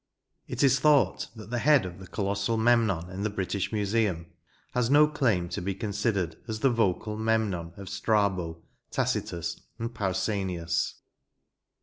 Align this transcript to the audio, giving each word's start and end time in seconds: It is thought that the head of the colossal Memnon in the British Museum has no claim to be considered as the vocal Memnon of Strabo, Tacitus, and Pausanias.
It 0.47 0.63
is 0.63 0.79
thought 0.79 1.27
that 1.35 1.51
the 1.51 1.59
head 1.59 1.85
of 1.85 1.99
the 1.99 2.07
colossal 2.07 2.57
Memnon 2.57 3.11
in 3.11 3.21
the 3.21 3.29
British 3.29 3.71
Museum 3.71 4.33
has 4.71 4.89
no 4.89 5.07
claim 5.07 5.47
to 5.49 5.61
be 5.61 5.75
considered 5.75 6.37
as 6.47 6.61
the 6.61 6.71
vocal 6.71 7.17
Memnon 7.17 7.73
of 7.77 7.87
Strabo, 7.87 8.63
Tacitus, 8.89 9.61
and 9.77 9.93
Pausanias. 9.93 10.95